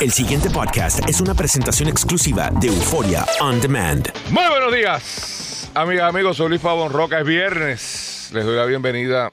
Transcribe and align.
El 0.00 0.12
siguiente 0.12 0.48
podcast 0.48 1.06
es 1.06 1.20
una 1.20 1.34
presentación 1.34 1.86
exclusiva 1.86 2.50
de 2.58 2.68
Euforia 2.68 3.26
On 3.40 3.60
Demand. 3.60 4.08
Muy 4.30 4.48
buenos 4.48 4.72
días, 4.72 5.70
amigas, 5.74 6.08
amigos. 6.08 6.38
Soy 6.38 6.48
Luis 6.48 6.60
Pavón 6.62 6.90
Roca. 6.90 7.20
Es 7.20 7.26
viernes. 7.26 8.30
Les 8.32 8.46
doy 8.46 8.56
la 8.56 8.64
bienvenida 8.64 9.30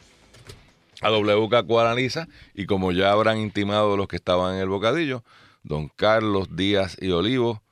a 0.99 1.09
WK 1.09 1.53
Analiza. 1.79 2.27
Y 2.53 2.65
como 2.65 2.91
ya 2.91 3.13
habrán 3.13 3.38
intimado 3.38 3.95
los 3.95 4.09
que 4.09 4.17
estaban 4.17 4.55
en 4.55 4.61
el 4.61 4.67
bocadillo, 4.67 5.23
don 5.63 5.88
Carlos 5.88 6.53
Díaz 6.57 6.97
y 6.99 7.11
Olivo, 7.11 7.63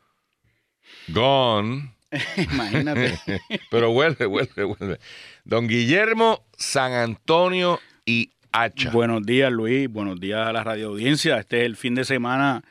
gone. 1.10 1.94
Imagínate. 2.38 3.20
Pero 3.72 3.92
vuelve, 3.92 4.26
vuelve, 4.26 4.64
vuelve. 4.64 5.00
Don 5.44 5.68
Guillermo 5.68 6.46
San 6.56 6.94
Antonio 6.94 7.78
y 8.06 8.32
Hacha. 8.58 8.90
Buenos 8.92 9.26
días, 9.26 9.52
Luis. 9.52 9.90
Buenos 9.92 10.18
días 10.18 10.48
a 10.48 10.54
la 10.54 10.64
radio 10.64 10.88
audiencia. 10.88 11.38
Este 11.40 11.60
es 11.60 11.66
el 11.66 11.76
fin 11.76 11.94
de 11.94 12.06
semana 12.06 12.64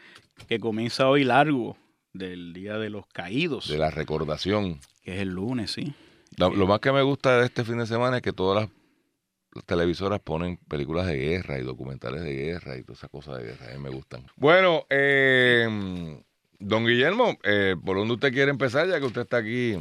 que 0.49 0.59
comienza 0.59 1.09
hoy 1.11 1.25
largo 1.25 1.77
del 2.15 2.55
Día 2.55 2.79
de 2.79 2.89
los 2.89 3.07
Caídos, 3.07 3.69
De 3.69 3.77
la 3.77 3.91
recordación. 3.91 4.81
que 5.03 5.15
es 5.17 5.21
el 5.21 5.29
lunes, 5.31 5.73
sí. 5.73 5.93
Lo, 6.39 6.49
lo 6.55 6.67
más 6.67 6.81
que 6.81 6.91
me 6.91 7.03
gusta 7.03 7.39
de 7.39 7.45
este 7.45 7.65
fin 7.65 7.77
de 7.77 7.87
semana 7.87 8.17
es 8.17 8.23
que 8.23 8.33
todas 8.33 8.63
las, 8.63 8.71
las 9.55 9.65
televisoras 9.65 10.21
ponen 10.21 10.57
películas 10.69 11.07
de 11.07 11.17
guerra 11.17 11.59
y 11.59 11.63
documentales 11.63 12.23
de 12.23 12.33
guerra 12.35 12.79
y 12.79 12.83
todas 12.83 13.01
esas 13.01 13.11
cosas 13.11 13.37
de 13.39 13.45
guerra. 13.49 13.67
A 13.71 13.77
mí 13.77 13.83
me 13.83 13.91
gustan. 13.91 14.25
Bueno, 14.37 14.87
eh, 14.89 15.69
don 16.61 16.87
Guillermo, 16.87 17.37
eh, 17.43 17.77
¿por 17.85 17.99
dónde 17.99 18.15
usted 18.15 18.33
quiere 18.33 18.51
empezar 18.51 18.89
ya 18.89 18.99
que 18.99 19.05
usted 19.07 19.21
está 19.21 19.37
aquí? 19.37 19.77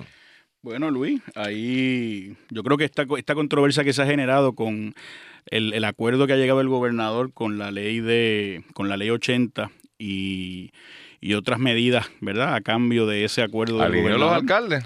Bueno, 0.62 0.92
Luis, 0.92 1.22
ahí 1.36 2.36
yo 2.50 2.62
creo 2.64 2.78
que 2.78 2.86
esta, 2.86 3.06
esta 3.18 3.36
controversia 3.36 3.86
que 3.86 3.94
se 3.94 4.02
ha 4.02 4.06
generado 4.06 4.54
con 4.54 4.94
el, 5.48 5.74
el 5.74 5.84
acuerdo 5.86 6.28
que 6.28 6.34
ha 6.34 6.38
llegado 6.38 6.62
el 6.62 6.68
gobernador 6.70 7.34
con 7.34 7.58
la 7.58 7.72
ley 7.72 8.00
de 8.00 8.64
con 8.74 8.90
la 8.90 8.98
ley 8.98 9.10
80 9.10 9.72
y, 9.98 10.72
y 11.22 11.34
otras 11.36 11.60
medidas, 11.60 12.10
¿verdad? 12.22 12.56
A 12.56 12.62
cambio 12.62 13.06
de 13.06 13.24
ese 13.24 13.42
acuerdo 13.42 13.78
del 13.78 13.86
¿Alineó 13.88 14.18
los 14.18 14.30
gobernador. 14.30 14.36
alcaldes? 14.42 14.86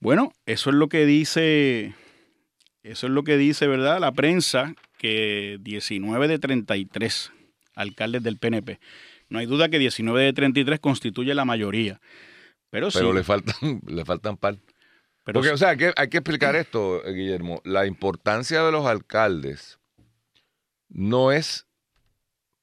Bueno, 0.00 0.32
eso 0.44 0.70
es 0.70 0.76
lo 0.76 0.88
que 0.88 1.06
dice, 1.06 1.94
eso 2.82 3.06
es 3.06 3.12
lo 3.12 3.24
que 3.24 3.36
dice, 3.36 3.66
¿verdad? 3.66 3.98
La 3.98 4.12
prensa, 4.12 4.74
que 4.98 5.58
19 5.60 6.28
de 6.28 6.38
33 6.38 7.32
alcaldes 7.74 8.22
del 8.22 8.38
PNP. 8.38 8.78
No 9.28 9.38
hay 9.38 9.46
duda 9.46 9.68
que 9.68 9.78
19 9.78 10.22
de 10.22 10.32
33 10.32 10.78
constituye 10.80 11.34
la 11.34 11.44
mayoría. 11.44 12.00
Pero 12.70 12.90
sí, 12.90 12.98
Pero 12.98 13.12
le 13.12 13.24
faltan, 13.24 13.54
le 13.86 14.04
faltan 14.04 14.36
par. 14.36 14.56
Pero 15.26 15.40
Porque, 15.40 15.50
o 15.52 15.58
sea, 15.58 15.70
hay 15.70 15.76
que, 15.76 15.92
hay 15.96 16.08
que 16.08 16.18
explicar 16.18 16.54
esto, 16.56 17.04
eh, 17.04 17.12
Guillermo. 17.12 17.60
La 17.64 17.84
importancia 17.84 18.62
de 18.62 18.70
los 18.72 18.86
alcaldes 18.86 19.78
no 20.88 21.32
es 21.32 21.66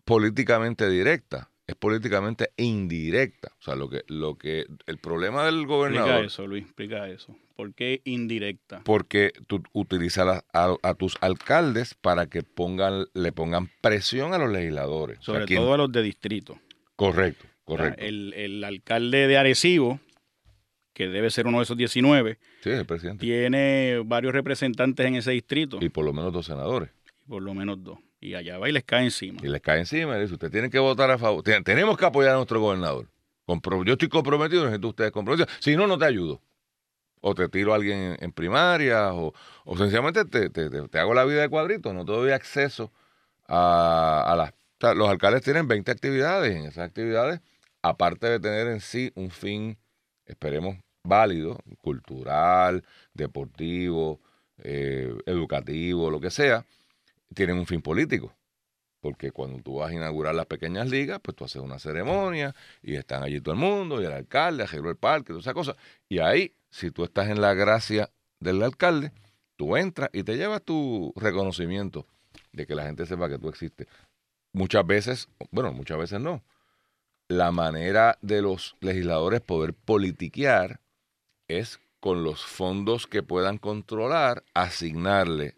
políticamente 0.05 0.89
directa, 0.89 1.49
es 1.67 1.75
políticamente 1.75 2.51
indirecta. 2.57 3.49
O 3.59 3.61
sea, 3.63 3.75
lo 3.75 3.89
que, 3.89 4.03
lo 4.07 4.37
que, 4.37 4.65
el 4.85 4.97
problema 4.97 5.45
del 5.45 5.55
explica 5.55 5.73
gobernador 5.75 6.25
eso, 6.25 6.47
Luis, 6.47 6.63
explica 6.63 7.09
eso. 7.09 7.35
¿Por 7.55 7.73
qué 7.75 8.01
indirecta? 8.05 8.81
porque 8.83 9.31
tú 9.47 9.61
utilizas 9.73 10.25
a, 10.27 10.43
a- 10.53 10.75
a 10.81 10.93
tus 10.95 11.17
alcaldes 11.21 11.93
para 11.93 12.25
que 12.27 12.41
pongan, 12.43 13.05
le 13.13 13.31
pongan 13.31 13.69
presión 13.81 14.33
a 14.33 14.37
los 14.39 14.51
legisladores. 14.51 15.19
O 15.19 15.23
sea, 15.23 15.33
Sobre 15.35 15.45
¿quién- 15.45 15.59
todo 15.59 15.73
a 15.73 15.77
los 15.77 15.91
de 15.91 16.01
distrito. 16.01 16.59
Correcto, 16.95 17.45
O 17.65 17.75
sea, 17.75 17.85
correcto. 17.85 18.03
El, 18.05 18.33
el 18.33 18.63
alcalde 18.63 19.27
de 19.27 19.37
Arecibo, 19.37 19.99
que 20.93 21.07
debe 21.07 21.29
ser 21.29 21.47
uno 21.47 21.57
de 21.57 21.63
esos 21.63 21.75
19, 21.77 22.37
sí, 22.61 22.69
el 22.69 22.85
presidente. 22.85 23.25
tiene 23.25 24.01
varios 24.05 24.33
representantes 24.33 25.05
en 25.05 25.15
ese 25.15 25.31
distrito. 25.31 25.79
Y 25.81 25.89
por 25.89 26.05
lo 26.05 26.13
menos 26.13 26.31
dos 26.33 26.45
senadores. 26.45 26.89
por 27.27 27.41
lo 27.41 27.53
menos 27.53 27.83
dos. 27.83 27.97
Y 28.21 28.35
allá 28.35 28.57
va 28.57 28.69
y 28.69 28.71
les 28.71 28.83
cae 28.85 29.03
encima. 29.03 29.39
y 29.43 29.47
les 29.47 29.61
cae 29.61 29.79
encima 29.79 30.17
y 30.17 30.21
dice, 30.21 30.33
usted 30.33 30.49
tiene 30.51 30.69
que 30.69 30.79
votar 30.79 31.09
a 31.11 31.17
favor, 31.17 31.43
Ten- 31.43 31.63
tenemos 31.63 31.97
que 31.97 32.05
apoyar 32.05 32.33
a 32.33 32.35
nuestro 32.35 32.59
gobernador. 32.61 33.07
Compro- 33.45 33.83
yo 33.85 33.93
estoy 33.93 34.07
comprometido, 34.07 34.63
necesito 34.63 34.87
ustedes 34.89 35.11
comprometidos. 35.11 35.53
Si 35.59 35.75
no, 35.75 35.87
no 35.87 35.97
te 35.97 36.05
ayudo. 36.05 36.41
O 37.25 37.33
te 37.35 37.47
tiro 37.49 37.71
a 37.73 37.75
alguien 37.75 38.17
en, 38.19 38.31
primaria, 38.33 39.13
o, 39.13 39.33
o 39.65 39.77
sencillamente 39.77 40.23
te, 40.25 40.49
te- 40.49 40.69
te- 40.69 40.99
hago 40.99 41.13
la 41.13 41.23
vida 41.25 41.41
de 41.41 41.49
cuadrito, 41.49 41.93
no 41.93 42.03
te 42.05 42.11
doy 42.11 42.31
acceso 42.31 42.91
a, 43.47 44.23
a 44.27 44.35
las... 44.35 44.49
o 44.51 44.53
sea, 44.79 44.93
los 44.93 45.09
alcaldes 45.09 45.41
tienen 45.41 45.67
20 45.67 45.91
actividades, 45.91 46.53
y 46.55 46.59
en 46.59 46.65
esas 46.65 46.85
actividades, 46.87 47.39
aparte 47.81 48.27
de 48.27 48.39
tener 48.39 48.67
en 48.67 48.79
sí 48.81 49.11
un 49.15 49.29
fin, 49.29 49.77
esperemos, 50.25 50.77
válido, 51.03 51.59
cultural, 51.81 52.83
deportivo, 53.13 54.21
eh, 54.57 55.13
educativo, 55.25 56.09
lo 56.09 56.19
que 56.19 56.31
sea, 56.31 56.65
tienen 57.33 57.57
un 57.57 57.65
fin 57.65 57.81
político. 57.81 58.33
Porque 58.99 59.31
cuando 59.31 59.61
tú 59.61 59.75
vas 59.75 59.91
a 59.91 59.93
inaugurar 59.93 60.33
las 60.33 60.45
pequeñas 60.45 60.89
ligas, 60.89 61.19
pues 61.21 61.35
tú 61.35 61.43
haces 61.43 61.61
una 61.61 61.77
ceremonia 61.77 62.55
y 62.81 62.95
están 62.95 63.21
allí 63.21 63.41
todo 63.41 63.53
el 63.53 63.59
mundo, 63.59 64.01
y 64.01 64.05
el 64.05 64.13
alcalde 64.13 64.63
arregló 64.63 64.89
el 64.89 64.95
parque, 64.95 65.27
todas 65.27 65.43
esas 65.43 65.53
cosas. 65.53 65.75
Y 66.07 66.19
ahí, 66.19 66.55
si 66.69 66.89
tú 66.89 67.03
estás 67.03 67.27
en 67.27 67.41
la 67.41 67.53
gracia 67.53 68.09
del 68.39 68.63
alcalde, 68.63 69.11
tú 69.57 69.75
entras 69.75 70.09
y 70.13 70.23
te 70.23 70.37
llevas 70.37 70.61
tu 70.63 71.13
reconocimiento 71.17 72.07
de 72.53 72.65
que 72.65 72.75
la 72.75 72.83
gente 72.85 73.05
sepa 73.05 73.27
que 73.27 73.37
tú 73.37 73.49
existes. 73.49 73.87
Muchas 74.53 74.85
veces, 74.85 75.27
bueno, 75.51 75.73
muchas 75.73 75.97
veces 75.97 76.21
no. 76.21 76.43
La 77.27 77.51
manera 77.51 78.17
de 78.21 78.41
los 78.41 78.77
legisladores 78.79 79.41
poder 79.41 79.73
politiquear 79.73 80.79
es 81.59 81.79
con 81.99 82.23
los 82.23 82.43
fondos 82.43 83.07
que 83.07 83.23
puedan 83.23 83.57
controlar, 83.57 84.43
asignarle 84.53 85.55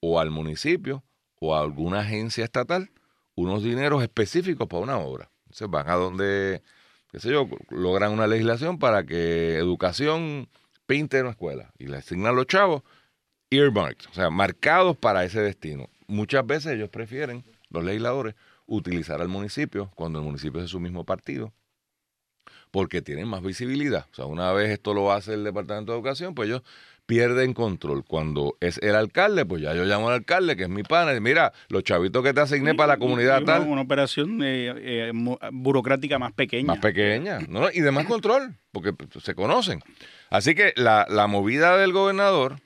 o 0.00 0.20
al 0.20 0.30
municipio 0.30 1.02
o 1.40 1.54
a 1.54 1.60
alguna 1.60 2.00
agencia 2.00 2.44
estatal 2.44 2.90
unos 3.34 3.62
dineros 3.62 4.02
específicos 4.02 4.66
para 4.66 4.82
una 4.82 4.98
obra. 4.98 5.30
Entonces 5.44 5.70
van 5.70 5.88
a 5.88 5.94
donde, 5.94 6.62
qué 7.10 7.20
sé 7.20 7.30
yo, 7.30 7.48
logran 7.70 8.12
una 8.12 8.26
legislación 8.26 8.78
para 8.78 9.04
que 9.04 9.56
educación 9.56 10.48
pinte 10.86 11.20
una 11.20 11.30
escuela 11.30 11.72
y 11.78 11.86
le 11.86 11.98
asignan 11.98 12.36
los 12.36 12.46
chavos 12.46 12.82
earmarked, 13.50 14.06
o 14.10 14.14
sea, 14.14 14.30
marcados 14.30 14.96
para 14.96 15.24
ese 15.24 15.40
destino. 15.40 15.88
Muchas 16.08 16.46
veces 16.46 16.72
ellos 16.72 16.88
prefieren, 16.88 17.44
los 17.70 17.84
legisladores, 17.84 18.34
utilizar 18.66 19.20
al 19.20 19.28
municipio 19.28 19.90
cuando 19.94 20.18
el 20.18 20.24
municipio 20.24 20.58
es 20.58 20.64
de 20.64 20.68
su 20.68 20.80
mismo 20.80 21.04
partido 21.04 21.52
porque 22.76 23.00
tienen 23.00 23.26
más 23.26 23.42
visibilidad. 23.42 24.04
O 24.12 24.14
sea, 24.14 24.26
una 24.26 24.52
vez 24.52 24.68
esto 24.68 24.92
lo 24.92 25.10
hace 25.10 25.32
el 25.32 25.44
Departamento 25.44 25.92
de 25.92 25.98
Educación, 25.98 26.34
pues 26.34 26.50
ellos 26.50 26.60
pierden 27.06 27.54
control. 27.54 28.04
Cuando 28.04 28.58
es 28.60 28.76
el 28.82 28.94
alcalde, 28.94 29.46
pues 29.46 29.62
ya 29.62 29.72
yo 29.72 29.86
llamo 29.86 30.08
al 30.08 30.16
alcalde, 30.16 30.56
que 30.56 30.64
es 30.64 30.68
mi 30.68 30.82
pana, 30.82 31.14
y 31.14 31.20
mira, 31.22 31.54
los 31.70 31.84
chavitos 31.84 32.22
que 32.22 32.34
te 32.34 32.42
asigné 32.42 32.74
para 32.74 32.88
la 32.88 32.98
comunidad 32.98 33.38
una, 33.38 33.46
tal, 33.46 33.62
Una 33.66 33.80
operación 33.80 34.42
eh, 34.42 34.74
eh, 34.76 35.12
burocrática 35.52 36.18
más 36.18 36.34
pequeña. 36.34 36.66
más 36.66 36.80
pequeña, 36.80 37.38
¿no? 37.48 37.70
y 37.72 37.80
de 37.80 37.90
más 37.92 38.04
control, 38.04 38.58
porque 38.72 38.92
se 39.22 39.34
conocen. 39.34 39.80
Así 40.28 40.54
que 40.54 40.74
la, 40.76 41.06
la 41.08 41.28
movida 41.28 41.78
del 41.78 41.94
gobernador 41.94 42.60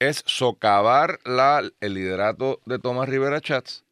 es 0.00 0.24
socavar 0.26 1.20
la, 1.24 1.62
el 1.78 1.94
liderato 1.94 2.58
de 2.66 2.80
Tomás 2.80 3.08
Rivera 3.08 3.40
Chats 3.40 3.85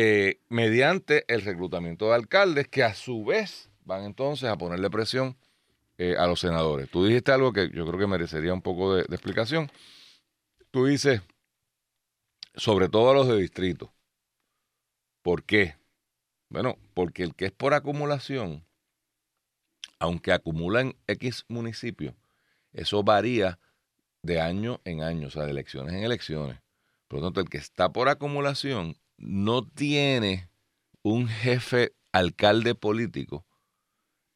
eh, 0.00 0.38
mediante 0.48 1.24
el 1.26 1.42
reclutamiento 1.42 2.06
de 2.06 2.14
alcaldes 2.14 2.68
que 2.68 2.84
a 2.84 2.94
su 2.94 3.24
vez 3.24 3.68
van 3.84 4.04
entonces 4.04 4.48
a 4.48 4.56
ponerle 4.56 4.88
presión 4.90 5.36
eh, 5.96 6.14
a 6.16 6.28
los 6.28 6.38
senadores. 6.38 6.88
Tú 6.88 7.04
dijiste 7.04 7.32
algo 7.32 7.52
que 7.52 7.68
yo 7.70 7.84
creo 7.84 7.98
que 7.98 8.06
merecería 8.06 8.54
un 8.54 8.62
poco 8.62 8.94
de, 8.94 9.02
de 9.02 9.16
explicación. 9.16 9.72
Tú 10.70 10.86
dices, 10.86 11.20
sobre 12.54 12.88
todo 12.88 13.10
a 13.10 13.14
los 13.14 13.26
de 13.26 13.38
distrito. 13.38 13.92
¿Por 15.20 15.42
qué? 15.42 15.74
Bueno, 16.48 16.78
porque 16.94 17.24
el 17.24 17.34
que 17.34 17.46
es 17.46 17.52
por 17.52 17.74
acumulación, 17.74 18.64
aunque 19.98 20.30
acumula 20.30 20.82
en 20.82 20.96
X 21.08 21.44
municipios, 21.48 22.14
eso 22.72 23.02
varía 23.02 23.58
de 24.22 24.40
año 24.40 24.80
en 24.84 25.02
año, 25.02 25.26
o 25.26 25.30
sea, 25.32 25.42
de 25.42 25.50
elecciones 25.50 25.92
en 25.92 26.04
elecciones. 26.04 26.60
Por 27.08 27.18
lo 27.18 27.26
tanto, 27.26 27.40
el 27.40 27.48
que 27.48 27.58
está 27.58 27.92
por 27.92 28.08
acumulación 28.08 28.96
no 29.18 29.66
tiene 29.66 30.48
un 31.02 31.28
jefe 31.28 31.92
alcalde 32.12 32.74
político. 32.74 33.44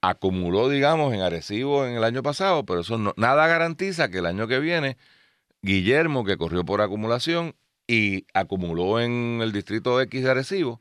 Acumuló, 0.00 0.68
digamos, 0.68 1.14
en 1.14 1.20
Arecibo 1.20 1.86
en 1.86 1.94
el 1.94 2.04
año 2.04 2.22
pasado, 2.22 2.64
pero 2.64 2.80
eso 2.80 2.98
no, 2.98 3.14
nada 3.16 3.46
garantiza 3.46 4.10
que 4.10 4.18
el 4.18 4.26
año 4.26 4.48
que 4.48 4.58
viene 4.58 4.96
Guillermo, 5.62 6.24
que 6.24 6.36
corrió 6.36 6.64
por 6.64 6.80
acumulación 6.80 7.54
y 7.86 8.26
acumuló 8.34 9.00
en 9.00 9.40
el 9.40 9.52
distrito 9.52 10.00
X 10.00 10.24
de 10.24 10.30
Arecibo, 10.30 10.80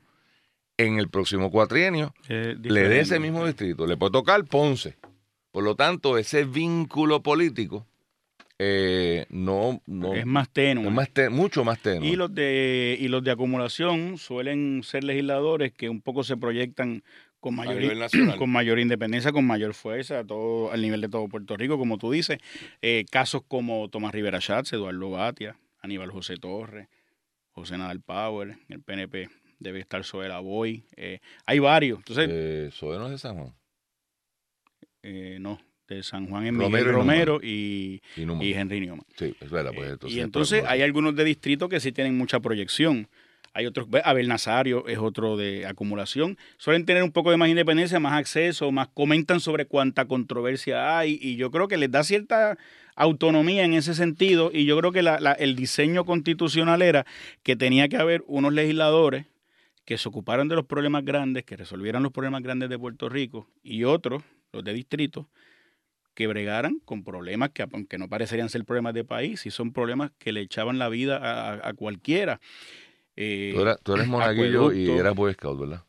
en 0.77 0.97
el 0.97 1.09
próximo 1.09 1.51
cuatrienio 1.51 2.13
Eh, 2.27 2.55
le 2.59 2.87
dé 2.89 3.01
ese 3.01 3.19
mismo 3.19 3.45
distrito. 3.45 3.85
Le 3.85 3.97
puede 3.97 4.13
tocar 4.13 4.43
Ponce. 4.45 4.97
Por 5.51 5.63
lo 5.63 5.75
tanto, 5.75 6.17
ese 6.17 6.45
vínculo 6.45 7.21
político 7.21 7.85
eh, 8.63 9.25
no, 9.29 9.81
no 9.87 10.13
Es 10.13 10.23
más 10.25 10.47
tenue. 10.51 10.85
es 10.85 10.91
más 10.93 11.09
mucho 11.31 11.63
más 11.63 11.79
tenue. 11.79 12.07
Y 12.07 12.15
los 12.15 12.31
de 12.33 12.95
y 12.99 13.07
los 13.07 13.23
de 13.23 13.31
acumulación 13.31 14.19
suelen 14.19 14.83
ser 14.83 15.03
legisladores 15.03 15.71
que 15.73 15.89
un 15.89 15.99
poco 16.01 16.23
se 16.23 16.37
proyectan 16.37 17.03
con 17.39 17.55
mayor, 17.55 17.81
con 18.37 18.51
mayor 18.51 18.77
independencia, 18.77 19.31
con 19.31 19.47
mayor 19.47 19.73
fuerza, 19.73 20.19
a 20.19 20.23
todo, 20.23 20.71
al 20.71 20.79
nivel 20.83 21.01
de 21.01 21.09
todo 21.09 21.27
Puerto 21.27 21.57
Rico, 21.57 21.79
como 21.79 21.97
tú 21.97 22.11
dices. 22.11 22.37
Eh, 22.83 23.03
casos 23.09 23.41
como 23.47 23.89
Tomás 23.89 24.13
Rivera 24.13 24.39
Schatz, 24.39 24.73
Eduardo 24.73 25.09
Batia, 25.09 25.57
Aníbal 25.79 26.11
José 26.11 26.37
Torres, 26.37 26.87
José 27.49 27.79
Nadal 27.79 27.99
Power, 28.01 28.57
el 28.69 28.79
PNP 28.81 29.27
debe 29.57 29.79
estar 29.79 30.03
Soela 30.03 30.39
Boy. 30.39 30.83
eh, 30.95 31.19
hay 31.47 31.57
varios. 31.57 31.97
Entonces, 31.97 32.29
Eh, 32.31 32.69
no 32.79 33.05
es 33.05 33.11
de 33.11 33.17
San 33.17 33.37
Juan. 33.37 33.55
eh, 35.01 35.37
no, 35.41 35.57
de 35.95 36.03
San 36.03 36.27
Juan 36.27 36.45
en 36.47 36.55
Romero 36.59 36.69
Miguel 36.69 36.88
y 36.88 36.91
Romero 36.91 37.39
y, 37.43 38.01
Y 38.15 38.45
y 38.49 38.53
Henry 38.53 38.79
Newman. 38.81 39.05
Sí, 39.17 39.33
es 39.39 39.49
verdad. 39.49 39.71
Pues, 39.75 39.88
Eh, 39.88 39.91
entonces, 39.93 40.17
y 40.17 40.21
entonces 40.21 40.63
hay 40.67 40.81
algunos 40.81 41.15
de 41.15 41.23
distrito 41.23 41.69
que 41.69 41.79
sí 41.79 41.91
tienen 41.91 42.17
mucha 42.17 42.39
proyección. 42.39 43.07
Hay 43.53 43.65
otros, 43.65 43.88
Abel 44.05 44.29
Nazario 44.29 44.88
es 44.88 44.97
otro 44.97 45.35
de 45.35 45.65
acumulación. 45.65 46.38
Suelen 46.57 46.85
tener 46.85 47.03
un 47.03 47.11
poco 47.11 47.31
de 47.31 47.38
más 47.38 47.49
independencia, 47.49 47.99
más 47.99 48.13
acceso, 48.13 48.71
más 48.71 48.88
comentan 48.88 49.41
sobre 49.41 49.65
cuánta 49.65 50.05
controversia 50.05 50.97
hay 50.97 51.19
y 51.21 51.35
yo 51.35 51.51
creo 51.51 51.67
que 51.67 51.75
les 51.75 51.91
da 51.91 52.01
cierta 52.05 52.57
autonomía 52.95 53.63
en 53.65 53.73
ese 53.73 53.93
sentido 53.93 54.51
y 54.53 54.63
yo 54.65 54.77
creo 54.77 54.91
que 54.93 55.01
la- 55.01 55.19
la- 55.19 55.33
el 55.33 55.55
diseño 55.57 56.05
constitucional 56.05 56.81
era 56.81 57.05
que 57.43 57.55
tenía 57.57 57.89
que 57.89 57.97
haber 57.97 58.23
unos 58.27 58.53
legisladores 58.53 59.25
que 59.83 59.97
se 59.97 60.07
ocuparan 60.07 60.47
de 60.47 60.55
los 60.55 60.65
problemas 60.65 61.03
grandes, 61.03 61.43
que 61.43 61.57
resolvieran 61.57 62.03
los 62.03 62.11
problemas 62.13 62.43
grandes 62.43 62.69
de 62.69 62.79
Puerto 62.79 63.09
Rico 63.09 63.47
y 63.63 63.83
otros, 63.83 64.23
los 64.53 64.63
de 64.63 64.73
distrito, 64.73 65.27
que 66.13 66.27
bregaran 66.27 66.79
con 66.85 67.03
problemas 67.03 67.51
que 67.51 67.63
aunque 67.63 67.97
no 67.97 68.09
parecerían 68.09 68.49
ser 68.49 68.65
problemas 68.65 68.93
de 68.93 69.03
país, 69.03 69.41
sí 69.41 69.51
son 69.51 69.71
problemas 69.73 70.11
que 70.19 70.31
le 70.31 70.41
echaban 70.41 70.77
la 70.79 70.89
vida 70.89 71.67
a, 71.67 71.73
cualquiera. 71.73 72.39
Eh, 73.15 73.51
Tú 73.55 73.61
eras, 73.61 73.77
tú 73.83 73.93
eres 73.93 74.07
monaguillo 74.07 74.71
y 74.73 74.89
eras 74.89 75.15
Boy 75.15 75.33
Scout, 75.33 75.59
¿verdad? 75.59 75.83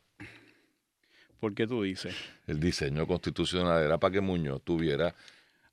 ¿Por 1.39 1.53
qué 1.53 1.67
tú 1.67 1.83
dices? 1.83 2.15
El 2.47 2.59
diseño 2.59 3.05
constitucional 3.05 3.83
era 3.83 3.97
para 3.97 4.13
que 4.13 4.21
Muñoz 4.21 4.61
tuviera. 4.63 5.13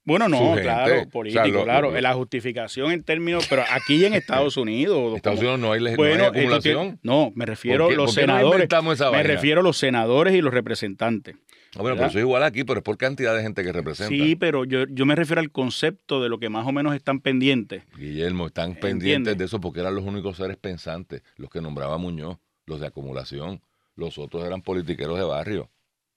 Bueno, 0.03 0.29
no, 0.29 0.57
claro, 0.61 0.95
o 0.95 0.97
sea, 0.97 1.07
político, 1.09 1.47
lo- 1.49 1.65
claro. 1.65 1.91
lo- 1.93 2.01
la 2.01 2.15
justificación 2.15 2.91
en 2.91 3.05
términos, 3.05 3.47
pero 3.49 3.63
aquí 3.71 4.05
en 4.05 4.15
Estados 4.15 4.57
Unidos. 4.57 5.11
En 5.11 5.17
Estados 5.17 5.39
Unidos 5.39 5.61
no 5.61 5.73
hay, 5.73 5.81
no 5.81 5.97
bueno, 5.97 6.15
hay 6.15 6.27
esto 6.27 6.39
acumulación. 6.39 6.83
tiene- 6.83 6.99
no, 7.03 7.31
me 7.37 7.47
refiero 7.47 7.85
¿Por 7.85 7.93
a 7.93 7.97
los 7.97 8.07
no 8.07 8.13
senadores. 8.21 8.69
esa 8.69 8.81
me 8.83 9.11
vaina? 9.11 9.23
refiero 9.23 9.61
a 9.61 9.63
los 9.63 9.77
senadores 9.77 10.35
y 10.35 10.41
los 10.41 10.53
representantes. 10.53 11.37
Ah, 11.77 11.83
bueno, 11.83 11.97
pero 11.97 12.09
eso 12.09 12.19
es 12.19 12.25
igual 12.25 12.43
aquí, 12.43 12.65
pero 12.65 12.81
es 12.81 12.85
por 12.85 12.97
cantidad 12.97 13.35
de 13.35 13.43
gente 13.43 13.63
que 13.63 13.73
representa. 13.73 14.13
Sí, 14.13 14.35
pero 14.35 14.65
yo, 14.65 14.87
yo 14.89 15.07
me 15.07 15.15
refiero 15.15 15.41
al 15.41 15.53
concepto 15.53 16.21
de 16.21 16.29
lo 16.29 16.39
que 16.39 16.49
más 16.49 16.67
o 16.67 16.73
menos 16.73 16.95
están 16.95 17.21
pendientes. 17.21 17.85
Guillermo, 17.97 18.47
están 18.49 18.75
pendientes 18.75 19.39
de 19.39 19.45
eso 19.45 19.61
porque 19.61 19.81
eran 19.81 19.95
los 19.95 20.05
únicos 20.05 20.37
seres 20.37 20.57
pensantes, 20.57 21.23
los 21.37 21.49
que 21.49 21.61
nombraba 21.61 21.97
Muñoz, 21.97 22.39
los 22.67 22.81
de 22.81 22.89
acumulación. 22.89 23.63
Los 23.95 24.19
otros 24.19 24.45
eran 24.45 24.63
politiqueros 24.63 25.19
de 25.19 25.25
barrio. 25.25 25.71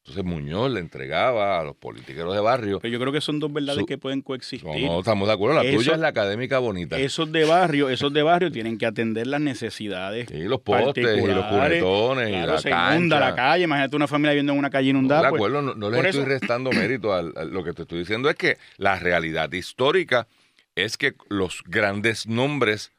Entonces 0.06 0.26
Muñoz 0.26 0.70
le 0.70 0.82
entregaba 0.82 1.62
a 1.62 1.64
los 1.64 1.78
politiqueros 1.78 2.34
de 2.36 2.42
barrio. 2.42 2.80
Pero 2.82 2.92
yo 2.92 3.00
creo 3.00 3.14
que 3.14 3.22
son 3.22 3.40
dos 3.40 3.54
verdades 3.54 3.80
Su- 3.80 3.86
que 3.86 3.98
pueden 3.98 4.20
No, 4.20 4.26
coexistir. 4.26 4.86
no, 4.86 5.00
estamos 5.00 5.30
de 5.30 5.34
acuerdo. 5.34 5.56
La 5.56 5.64
Eso- 5.64 5.78
tuya 5.78 5.94
es 5.94 6.00
la 6.00 6.10
académica 6.10 6.60
bonita. 6.60 7.00
Esos 7.00 7.32
de 7.32 7.46
barrio, 7.46 7.88
esos 7.90 8.12
de 8.12 8.22
barrio 8.22 8.52
tienen 8.52 8.78
que 8.78 8.86
atender 8.86 9.28
las 9.28 9.40
necesidades. 9.40 10.30
y 10.30 10.44
los 10.44 10.60
postes, 10.60 10.98
y 11.06 11.22
los 11.26 11.38
particulares. 11.40 11.82
cunetones, 11.84 12.28
y 12.28 12.32
Claro, 12.34 12.52
la 12.52 12.58
se 12.62 12.70
cancha. 12.70 12.96
inunda 12.98 13.20
la 13.22 13.34
calle. 13.36 13.64
Imagínate 13.64 13.96
una 13.96 14.08
familia 14.10 14.32
viviendo 14.32 14.52
en 14.52 14.60
una 14.60 14.70
calle 14.70 14.92
No, 14.92 15.00
inundada. 15.00 15.22
de 15.24 15.30
pues, 15.30 15.40
acuerdo, 15.40 15.62
no, 15.62 15.74
no 15.74 15.90
les 15.90 16.04
estoy 16.06 16.22
eso- 16.22 16.30
restando 16.30 16.72
mérito. 17.00 17.14
a 17.14 17.22
lo 17.22 17.64
que 17.64 17.72
te 17.72 17.84
estoy 17.84 18.00
diciendo 18.00 18.30
es 18.30 18.36
que 18.36 18.58
la 18.76 19.00
realidad 19.00 19.50
histórica 19.54 20.28
es 20.76 20.98
que 20.98 21.14
los 21.30 21.64
grandes 21.66 22.28
nombres 22.28 22.92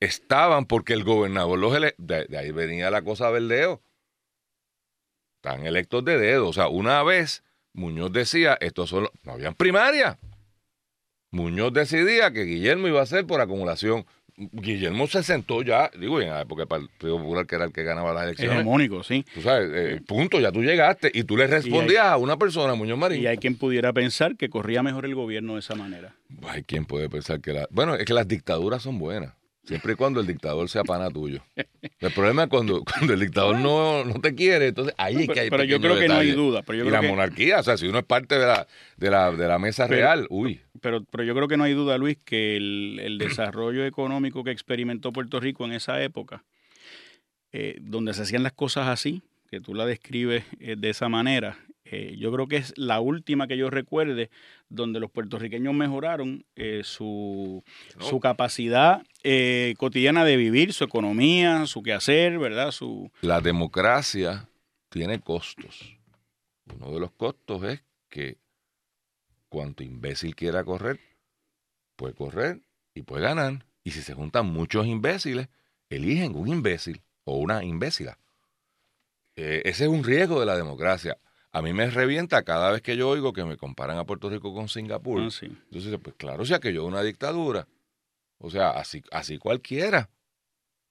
estaban 0.00 0.64
porque 0.66 0.92
el 0.92 1.04
gobernador 1.04 1.56
los 1.58 1.72
de, 1.72 1.94
de 2.28 2.36
ahí 2.36 2.50
venía 2.50 2.90
la 2.90 3.02
cosa 3.02 3.30
verdeo. 3.30 3.80
Están 5.44 5.66
electos 5.66 6.04
de 6.04 6.18
dedo. 6.18 6.48
O 6.48 6.52
sea, 6.52 6.68
una 6.68 7.02
vez 7.02 7.42
Muñoz 7.72 8.12
decía, 8.12 8.56
estos 8.60 8.88
son 8.90 9.02
los- 9.04 9.12
no 9.24 9.32
habían 9.32 9.54
primaria. 9.54 10.16
Muñoz 11.32 11.72
decidía 11.72 12.30
que 12.32 12.44
Guillermo 12.44 12.86
iba 12.86 13.02
a 13.02 13.06
ser 13.06 13.26
por 13.26 13.40
acumulación. 13.40 14.06
Guillermo 14.36 15.08
se 15.08 15.22
sentó 15.24 15.62
ya, 15.62 15.90
digo, 15.98 16.20
en 16.20 16.30
la 16.30 16.42
época 16.42 16.60
del 16.60 16.68
Partido 16.68 17.18
Popular, 17.18 17.44
que 17.46 17.56
era 17.56 17.64
el 17.64 17.72
que 17.72 17.82
ganaba 17.82 18.14
las 18.14 18.22
elecciones. 18.24 18.54
hegemónico, 18.54 19.02
sí. 19.02 19.24
Tú 19.34 19.42
sabes, 19.42 19.68
eh, 19.74 20.00
punto, 20.06 20.38
ya 20.38 20.52
tú 20.52 20.62
llegaste 20.62 21.10
y 21.12 21.24
tú 21.24 21.36
le 21.36 21.48
respondías 21.48 22.04
a 22.06 22.16
una 22.18 22.36
persona, 22.36 22.74
Muñoz 22.76 22.98
Marín. 22.98 23.20
Y 23.20 23.26
hay 23.26 23.36
quien 23.38 23.56
pudiera 23.56 23.92
pensar 23.92 24.36
que 24.36 24.48
corría 24.48 24.82
mejor 24.84 25.06
el 25.06 25.14
gobierno 25.16 25.54
de 25.54 25.58
esa 25.60 25.74
manera. 25.74 26.14
Hay 26.46 26.62
quien 26.62 26.84
puede 26.84 27.08
pensar 27.10 27.40
que 27.40 27.52
la... 27.52 27.66
Bueno, 27.70 27.96
es 27.96 28.04
que 28.04 28.14
las 28.14 28.28
dictaduras 28.28 28.82
son 28.82 28.98
buenas, 29.00 29.34
siempre 29.64 29.92
y 29.92 29.96
cuando 29.96 30.20
el 30.20 30.26
dictador 30.26 30.68
sea 30.68 30.82
pana 30.84 31.10
tuyo. 31.10 31.42
El 32.00 32.12
problema 32.12 32.44
es 32.44 32.48
cuando, 32.48 32.82
cuando 32.84 33.14
el 33.14 33.20
dictador 33.20 33.58
no, 33.58 34.04
no 34.04 34.14
te 34.14 34.34
quiere, 34.34 34.68
entonces 34.68 34.94
ahí 34.98 35.22
es 35.22 35.28
que 35.28 35.40
hay 35.40 35.50
Pero, 35.50 35.64
yo 35.64 35.80
creo 35.80 35.98
que 35.98 36.08
no 36.08 36.14
hay 36.16 36.32
duda. 36.32 36.62
Pero 36.62 36.78
yo 36.78 36.84
y 36.84 36.88
creo 36.88 37.00
la 37.00 37.06
que, 37.06 37.08
monarquía, 37.08 37.60
o 37.60 37.62
sea, 37.62 37.76
si 37.76 37.86
uno 37.86 37.98
es 37.98 38.04
parte 38.04 38.38
de 38.38 38.46
la, 38.46 38.66
de 38.96 39.10
la, 39.10 39.32
de 39.32 39.48
la 39.48 39.58
mesa 39.58 39.86
Pero- 39.86 40.00
real, 40.00 40.26
uy, 40.30 40.60
pero, 40.80 41.04
pero 41.04 41.22
yo 41.24 41.34
creo 41.34 41.48
que 41.48 41.56
no 41.56 41.64
hay 41.64 41.74
duda, 41.74 41.96
Luis, 41.98 42.18
que 42.24 42.56
el, 42.56 42.98
el 43.00 43.18
desarrollo 43.18 43.84
económico 43.86 44.42
que 44.42 44.50
experimentó 44.50 45.12
Puerto 45.12 45.38
Rico 45.38 45.64
en 45.64 45.72
esa 45.72 46.02
época, 46.02 46.42
eh, 47.52 47.78
donde 47.80 48.14
se 48.14 48.22
hacían 48.22 48.42
las 48.42 48.52
cosas 48.52 48.88
así, 48.88 49.22
que 49.50 49.60
tú 49.60 49.74
la 49.74 49.86
describes 49.86 50.44
eh, 50.60 50.74
de 50.78 50.90
esa 50.90 51.08
manera, 51.08 51.58
eh, 51.94 52.16
yo 52.16 52.32
creo 52.32 52.48
que 52.48 52.56
es 52.56 52.72
la 52.76 53.00
última 53.00 53.46
que 53.46 53.56
yo 53.58 53.68
recuerde 53.68 54.30
donde 54.70 54.98
los 54.98 55.10
puertorriqueños 55.10 55.74
mejoraron 55.74 56.44
eh, 56.56 56.80
su, 56.84 57.62
No. 57.98 58.04
su 58.06 58.18
capacidad 58.18 59.02
eh, 59.22 59.74
cotidiana 59.76 60.24
de 60.24 60.36
vivir, 60.38 60.72
su 60.72 60.84
economía, 60.84 61.66
su 61.66 61.82
quehacer, 61.82 62.38
¿verdad? 62.38 62.70
Su, 62.70 63.10
la 63.20 63.40
democracia 63.42 64.48
tiene 64.88 65.20
costos. 65.20 65.96
Uno 66.74 66.92
de 66.92 67.00
los 67.00 67.12
costos 67.12 67.62
es 67.64 67.82
que 68.08 68.38
cuanto 69.50 69.82
imbécil 69.82 70.34
quiera 70.34 70.64
correr, 70.64 70.98
puede 71.96 72.14
correr 72.14 72.60
y 72.94 73.02
puede 73.02 73.24
ganar. 73.24 73.66
Y 73.84 73.90
si 73.90 74.00
se 74.00 74.14
juntan 74.14 74.46
muchos 74.46 74.86
imbéciles, 74.86 75.48
eligen 75.90 76.34
un 76.36 76.48
imbécil 76.48 77.02
o 77.24 77.36
una 77.36 77.62
imbécila. 77.64 78.16
Eh, 79.36 79.62
ese 79.64 79.84
es 79.84 79.90
un 79.90 80.04
riesgo 80.04 80.40
de 80.40 80.46
la 80.46 80.56
democracia. 80.56 81.18
A 81.52 81.60
mí 81.60 81.74
me 81.74 81.90
revienta 81.90 82.42
cada 82.44 82.70
vez 82.72 82.80
que 82.80 82.96
yo 82.96 83.10
oigo 83.10 83.32
que 83.34 83.44
me 83.44 83.58
comparan 83.58 83.98
a 83.98 84.04
Puerto 84.04 84.30
Rico 84.30 84.54
con 84.54 84.68
Singapur. 84.68 85.20
ah, 85.20 85.30
sí. 85.30 85.46
Entonces, 85.46 85.98
pues 86.02 86.16
claro, 86.16 86.42
o 86.42 86.46
sea 86.46 86.58
que 86.58 86.72
yo 86.72 86.84
una 86.84 87.02
dictadura. 87.02 87.68
O 88.38 88.50
sea, 88.50 88.70
así, 88.70 89.02
así 89.12 89.38
cualquiera. 89.38 90.08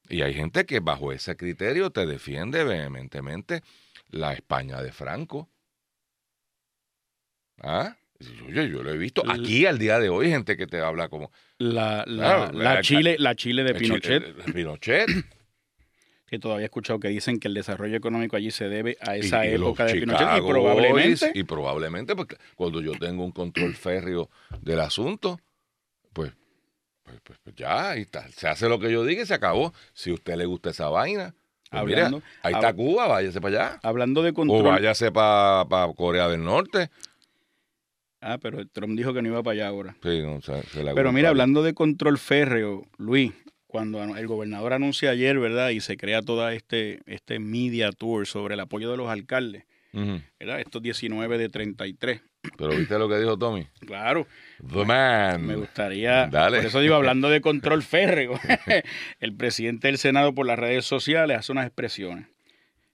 Y 0.07 0.21
hay 0.21 0.33
gente 0.33 0.65
que 0.65 0.79
bajo 0.79 1.11
ese 1.11 1.35
criterio 1.35 1.89
te 1.89 2.05
defiende 2.05 2.63
vehementemente 2.63 3.63
la 4.09 4.33
España 4.33 4.81
de 4.81 4.91
Franco. 4.91 5.49
¿Ah? 7.61 7.95
Oye, 8.47 8.69
yo 8.69 8.83
lo 8.83 8.91
he 8.91 8.97
visto. 8.97 9.23
Aquí 9.27 9.65
al 9.65 9.79
día 9.79 9.99
de 9.99 10.09
hoy 10.09 10.29
gente 10.29 10.57
que 10.57 10.67
te 10.67 10.79
habla 10.79 11.09
como... 11.09 11.31
La, 11.57 12.03
la, 12.05 12.47
Claro, 12.47 12.51
la 12.53 12.81
Chile, 12.81 13.15
la 13.17 13.35
Chile 13.35 13.63
de 13.63 13.73
Pinochet, 13.73 14.23
el 14.45 14.53
Pinochet. 14.53 15.09
Que 16.31 16.39
todavía 16.39 16.63
he 16.63 16.65
escuchado 16.67 16.97
que 16.97 17.09
dicen 17.09 17.39
que 17.41 17.49
el 17.49 17.53
desarrollo 17.53 17.97
económico 17.97 18.37
allí 18.37 18.51
se 18.51 18.69
debe 18.69 18.97
a 19.01 19.17
y- 19.17 19.19
esa 19.19 19.45
y 19.45 19.49
época 19.55 19.83
de 19.83 19.95
Pinochet 19.95 20.21
y 20.21 20.23
Chicago 20.23 20.47
probablemente 20.47 21.25
Boys, 21.25 21.35
y 21.35 21.43
probablemente 21.43 22.15
porque 22.15 22.37
cuando 22.55 22.79
yo 22.81 22.93
tengo 22.93 23.25
un 23.25 23.33
control 23.33 23.75
férreo 23.75 24.29
del 24.61 24.79
asunto, 24.79 25.41
pues, 26.13 26.31
pues, 27.03 27.19
pues, 27.21 27.37
pues 27.43 27.53
ya, 27.57 27.89
ahí 27.91 28.01
está. 28.03 28.25
Se 28.29 28.47
hace 28.47 28.69
lo 28.69 28.79
que 28.79 28.89
yo 28.89 29.03
diga 29.03 29.23
y 29.23 29.25
se 29.25 29.33
acabó. 29.33 29.73
Si 29.93 30.09
a 30.09 30.13
usted 30.13 30.37
le 30.37 30.45
gusta 30.45 30.69
esa 30.69 30.87
vaina, 30.87 31.35
pues 31.69 31.83
mira, 31.83 32.05
Hablando- 32.05 32.21
ahí 32.43 32.53
está 32.53 32.73
Cuba, 32.73 33.07
váyase 33.07 33.41
para 33.41 33.65
allá. 33.65 33.79
hablando 33.83 34.23
de 34.23 34.29
O 34.29 34.33
control. 34.33 34.63
váyase 34.63 35.11
para 35.11 35.65
Corea 35.97 36.29
del 36.29 36.43
Norte. 36.45 36.89
Ah, 38.21 38.37
pero 38.41 38.65
Trump 38.67 38.95
dijo 38.97 39.13
que 39.13 39.21
no 39.21 39.29
iba 39.29 39.43
para 39.43 39.53
allá 39.55 39.67
ahora. 39.67 39.95
Sí, 40.01 40.21
no, 40.21 40.39
se- 40.41 40.63
se 40.67 40.81
la 40.83 40.93
Pero 40.93 41.11
mira, 41.11 41.27
hablando 41.29 41.61
de 41.63 41.73
control 41.73 42.17
férreo, 42.19 42.85
Luis, 42.97 43.33
cuando 43.71 44.03
el 44.03 44.27
gobernador 44.27 44.73
anuncia 44.73 45.11
ayer, 45.11 45.39
¿verdad? 45.39 45.69
Y 45.69 45.79
se 45.79 45.95
crea 45.95 46.21
toda 46.21 46.53
este, 46.53 46.99
este 47.05 47.39
media 47.39 47.93
tour 47.93 48.27
sobre 48.27 48.55
el 48.55 48.59
apoyo 48.59 48.91
de 48.91 48.97
los 48.97 49.09
alcaldes. 49.09 49.63
¿verdad? 49.93 50.59
Estos 50.59 50.81
19 50.81 51.37
de 51.37 51.47
33. 51.47 52.21
Pero 52.57 52.71
viste 52.71 52.99
lo 52.99 53.07
que 53.07 53.17
dijo 53.17 53.37
Tommy. 53.37 53.67
Claro, 53.85 54.27
The 54.57 54.83
man. 54.85 55.45
me 55.45 55.55
gustaría. 55.55 56.27
Dale. 56.27 56.57
Por 56.57 56.65
eso 56.65 56.81
digo, 56.81 56.95
hablando 56.95 57.29
de 57.29 57.39
control 57.39 57.81
férreo, 57.83 58.37
el 59.21 59.35
presidente 59.35 59.87
del 59.87 59.97
Senado 59.97 60.33
por 60.33 60.45
las 60.45 60.59
redes 60.59 60.85
sociales 60.85 61.37
hace 61.37 61.53
unas 61.53 61.65
expresiones. 61.65 62.27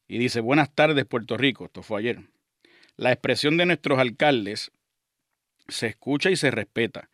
Y 0.07 0.19
dice: 0.19 0.41
Buenas 0.41 0.73
tardes, 0.73 1.05
Puerto 1.05 1.37
Rico. 1.37 1.65
Esto 1.65 1.81
fue 1.81 2.01
ayer. 2.01 2.19
La 2.97 3.11
expresión 3.11 3.57
de 3.57 3.65
nuestros 3.65 3.97
alcaldes 3.97 4.71
se 5.67 5.87
escucha 5.87 6.29
y 6.29 6.35
se 6.35 6.51
respeta. 6.51 7.09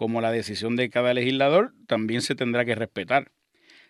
Como 0.00 0.22
la 0.22 0.32
decisión 0.32 0.76
de 0.76 0.88
cada 0.88 1.12
legislador, 1.12 1.74
también 1.86 2.22
se 2.22 2.34
tendrá 2.34 2.64
que 2.64 2.74
respetar. 2.74 3.32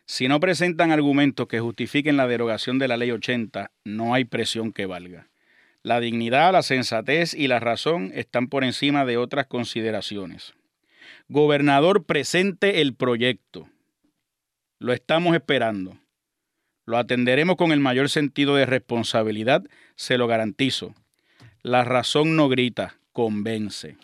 Si 0.07 0.27
no 0.27 0.41
presentan 0.41 0.91
argumentos 0.91 1.47
que 1.47 1.61
justifiquen 1.61 2.17
la 2.17 2.27
derogación 2.27 2.81
de 2.81 2.89
la 2.89 2.97
Ley 2.97 3.13
80, 3.13 3.71
no 3.85 4.13
hay 4.13 4.25
presión 4.25 4.73
que 4.73 4.87
valga. 4.87 5.29
La 5.85 6.01
dignidad, 6.01 6.53
la 6.53 6.65
sensatez 6.65 7.33
y 7.33 7.47
la 7.47 7.61
razón 7.61 8.11
están 8.13 8.49
por 8.49 8.65
encima 8.65 9.05
de 9.05 9.19
otras 9.19 9.47
consideraciones. 9.47 10.53
Gobernador, 11.29 12.03
presente 12.07 12.81
el 12.81 12.97
proyecto. 12.97 13.69
Lo 14.81 14.93
estamos 14.93 15.37
esperando. 15.37 15.97
Lo 16.87 16.99
atenderemos 16.99 17.55
con 17.55 17.71
el 17.71 17.79
mayor 17.79 18.09
sentido 18.09 18.57
de 18.57 18.67
responsabilidad, 18.67 19.63
se 19.95 20.19
lo 20.19 20.27
garantizo. 20.27 20.93
La 21.63 21.85
razón 21.85 22.35
no 22.35 22.49
grita, 22.49 22.99
convence. 23.13 23.97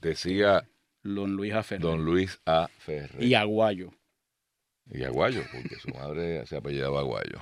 Decía 0.00 0.66
Don 1.14 1.34
Luis 1.34 1.54
Aferrer. 1.54 1.82
don 1.82 2.04
Luis 2.04 2.40
A. 2.46 2.68
Ferrer. 2.78 3.22
Y 3.22 3.34
Aguayo. 3.34 3.90
Y 4.90 5.04
Aguayo, 5.04 5.42
porque 5.52 5.76
su 5.76 5.88
madre 5.90 6.46
se 6.46 6.56
apellidaba 6.56 7.00
Aguayo. 7.00 7.40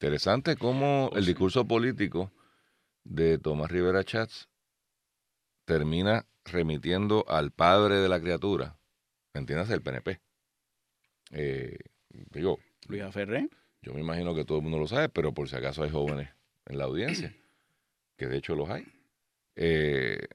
Interesante 0.00 0.56
cómo 0.56 1.10
el 1.14 1.26
discurso 1.26 1.66
político 1.66 2.32
de 3.04 3.38
Tomás 3.38 3.70
Rivera 3.70 4.04
Chats 4.04 4.48
termina 5.64 6.26
remitiendo 6.44 7.24
al 7.28 7.50
padre 7.52 7.96
de 7.96 8.08
la 8.08 8.20
criatura, 8.20 8.78
entiendas 9.34 9.70
el 9.70 9.82
PNP. 9.82 10.20
Eh, 11.32 11.78
digo, 12.30 12.58
Luis 12.88 13.02
Ferré. 13.12 13.48
yo 13.82 13.94
me 13.94 14.00
imagino 14.00 14.34
que 14.34 14.44
todo 14.44 14.58
el 14.58 14.62
mundo 14.64 14.78
lo 14.78 14.88
sabe, 14.88 15.08
pero 15.08 15.32
por 15.32 15.48
si 15.48 15.56
acaso 15.56 15.82
hay 15.82 15.90
jóvenes 15.90 16.30
en 16.66 16.78
la 16.78 16.84
audiencia, 16.84 17.34
que 18.16 18.26
de 18.26 18.36
hecho 18.36 18.54
los 18.54 18.68
hay. 18.68 18.86
Eh, 19.56 20.26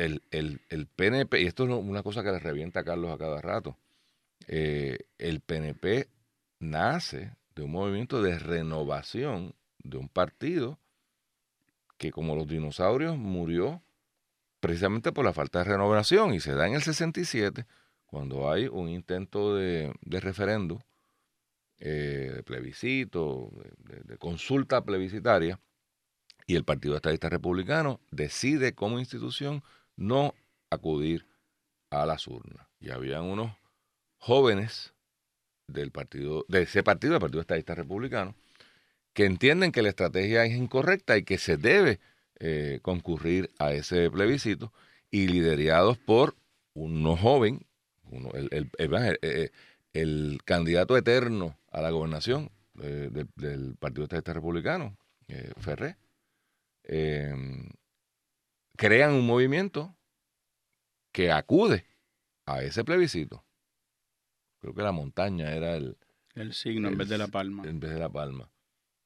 el, 0.00 0.22
el, 0.30 0.60
el 0.70 0.86
PNP, 0.86 1.42
y 1.42 1.46
esto 1.46 1.64
es 1.64 1.70
una 1.70 2.02
cosa 2.02 2.22
que 2.22 2.32
le 2.32 2.38
revienta 2.38 2.80
a 2.80 2.84
Carlos 2.84 3.12
a 3.12 3.18
cada 3.18 3.40
rato, 3.42 3.76
eh, 4.48 4.98
el 5.18 5.40
PNP 5.40 6.08
nace 6.58 7.34
de 7.54 7.62
un 7.62 7.72
movimiento 7.72 8.22
de 8.22 8.38
renovación 8.38 9.54
de 9.82 9.98
un 9.98 10.08
partido 10.08 10.78
que 11.98 12.10
como 12.10 12.34
los 12.34 12.48
dinosaurios 12.48 13.18
murió 13.18 13.82
precisamente 14.60 15.12
por 15.12 15.24
la 15.24 15.34
falta 15.34 15.58
de 15.58 15.66
renovación 15.66 16.32
y 16.32 16.40
se 16.40 16.54
da 16.54 16.66
en 16.66 16.74
el 16.74 16.82
67 16.82 17.66
cuando 18.06 18.50
hay 18.50 18.68
un 18.68 18.88
intento 18.88 19.54
de, 19.54 19.92
de 20.00 20.20
referendo, 20.20 20.82
eh, 21.78 22.32
de 22.36 22.42
plebiscito, 22.42 23.50
de, 23.78 24.00
de 24.00 24.16
consulta 24.16 24.82
plebiscitaria 24.82 25.60
y 26.46 26.56
el 26.56 26.64
Partido 26.64 26.96
Estadista 26.96 27.28
Republicano 27.28 28.00
decide 28.10 28.74
como 28.74 28.98
institución 28.98 29.62
no 30.00 30.34
acudir 30.70 31.26
a 31.90 32.06
las 32.06 32.26
urnas. 32.26 32.66
Y 32.80 32.90
habían 32.90 33.24
unos 33.24 33.52
jóvenes 34.18 34.92
del 35.68 35.92
partido, 35.92 36.44
de 36.48 36.62
ese 36.62 36.82
partido, 36.82 37.14
el 37.14 37.20
Partido 37.20 37.42
Estadista 37.42 37.74
Republicano, 37.74 38.34
que 39.12 39.26
entienden 39.26 39.72
que 39.72 39.82
la 39.82 39.90
estrategia 39.90 40.44
es 40.44 40.56
incorrecta 40.56 41.16
y 41.16 41.22
que 41.22 41.38
se 41.38 41.56
debe 41.56 42.00
eh, 42.38 42.80
concurrir 42.82 43.50
a 43.58 43.72
ese 43.72 44.10
plebiscito, 44.10 44.72
y 45.10 45.26
liderados 45.26 45.98
por 45.98 46.36
uno 46.74 47.16
joven, 47.16 47.66
el, 48.32 48.70
el, 48.78 49.18
eh, 49.22 49.50
el, 49.92 50.38
candidato 50.44 50.96
eterno 50.96 51.56
a 51.70 51.80
la 51.82 51.90
gobernación 51.90 52.50
eh, 52.80 53.08
del, 53.10 53.28
del 53.36 53.76
Partido 53.76 54.04
Estadista 54.04 54.32
Republicano, 54.32 54.96
eh, 55.28 55.52
Ferré, 55.58 55.96
crean 58.80 59.12
un 59.12 59.26
movimiento 59.26 59.94
que 61.12 61.30
acude 61.30 61.84
a 62.46 62.62
ese 62.62 62.82
plebiscito. 62.82 63.44
Creo 64.58 64.74
que 64.74 64.80
la 64.82 64.90
montaña 64.90 65.52
era 65.52 65.76
el... 65.76 65.98
El 66.34 66.54
signo 66.54 66.88
el, 66.88 66.94
en 66.94 66.98
vez 66.98 67.10
de 67.10 67.18
la 67.18 67.28
palma. 67.28 67.62
En 67.68 67.78
vez 67.78 67.90
de 67.90 68.00
la 68.00 68.08
palma. 68.08 68.50